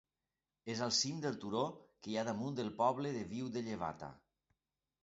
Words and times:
És 0.73 0.79
al 0.85 0.93
cim 0.99 1.19
del 1.25 1.37
turó 1.43 1.61
que 1.85 2.11
hi 2.13 2.17
ha 2.23 2.27
damunt 2.31 2.59
del 2.63 2.75
poble 2.81 3.13
de 3.19 3.23
Viu 3.37 3.55
de 3.59 3.67
Llevata. 3.71 4.13